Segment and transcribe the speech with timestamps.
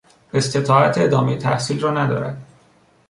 [0.33, 2.37] استطاعت ادامهی تحصیل را ندارد.